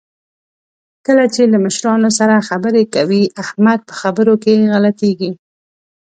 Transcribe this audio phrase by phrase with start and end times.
[1.05, 5.31] کله چې له مشرانو سره خبرې کوي، احمد په خبرو کې غلطېږي.